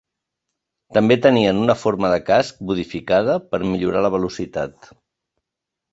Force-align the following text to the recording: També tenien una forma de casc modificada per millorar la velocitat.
També 0.97 1.17
tenien 1.25 1.59
una 1.65 1.75
forma 1.81 2.11
de 2.15 2.17
casc 2.31 2.65
modificada 2.71 3.39
per 3.53 3.63
millorar 3.75 4.03
la 4.07 4.15
velocitat. 4.19 4.95